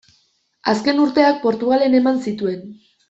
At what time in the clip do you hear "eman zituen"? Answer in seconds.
2.01-2.65